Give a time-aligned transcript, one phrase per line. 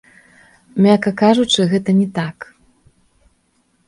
[0.85, 2.47] Мякка кажучы, гэта не так.